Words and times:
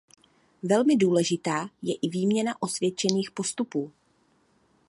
Velmi 0.63 0.95
důležitá 0.95 1.69
je 1.81 1.95
i 2.01 2.09
výměna 2.09 2.61
osvědčených 2.61 3.31
postupů. 3.31 3.91